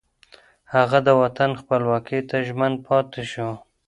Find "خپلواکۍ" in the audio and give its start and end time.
1.61-2.19